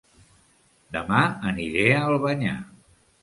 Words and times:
Dema 0.95 1.19
aniré 1.51 1.85
a 1.97 2.01
Albanyà 2.09 2.57